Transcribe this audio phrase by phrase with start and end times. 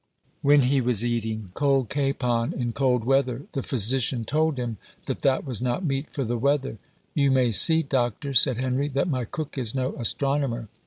[0.41, 5.19] When he was eating a cold capon in cold weather, the physician told him that
[5.21, 6.79] that was not meat for the weather.
[7.13, 10.69] "You may see, doctor," said Henry, "that my cook is no astronomer."